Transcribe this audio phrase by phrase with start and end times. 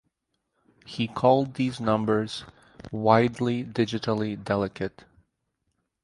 [0.87, 2.43] He called these numbers
[2.91, 5.03] "widely digitally delicate".